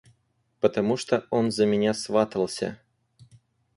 –Потому 0.61 0.97
что 0.97 1.27
он 1.29 1.51
за 1.51 1.67
меня 1.67 1.93
сватался. 1.93 2.79